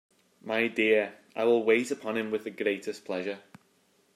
My 0.41 0.67
dear, 0.67 1.13
I 1.35 1.43
will 1.43 1.63
wait 1.63 1.91
upon 1.91 2.17
him 2.17 2.31
with 2.31 2.43
the 2.45 2.49
greatest 2.49 3.05
pleasure. 3.05 3.37